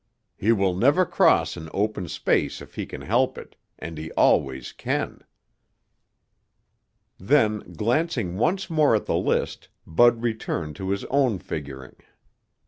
He 0.35 0.51
will 0.51 0.73
never 0.73 1.05
cross 1.05 1.55
an 1.55 1.69
open 1.75 2.07
space 2.07 2.59
if 2.59 2.73
he 2.73 2.87
can 2.87 3.01
help 3.01 3.37
it, 3.37 3.55
and 3.77 3.99
he 3.99 4.09
always 4.13 4.71
can. 4.71 5.21
Then 7.19 7.59
glancing 7.73 8.35
once 8.39 8.67
more 8.67 8.95
at 8.95 9.05
the 9.05 9.13
list, 9.15 9.69
Bud 9.85 10.23
returned 10.23 10.75
to 10.77 10.89
his 10.89 11.03
own 11.11 11.37
figuring. 11.37 11.97